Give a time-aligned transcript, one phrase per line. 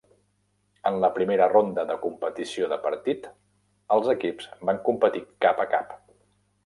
[0.89, 3.29] En la primera ronda de competició de partit,
[3.97, 5.95] els equips van competir cap a cap.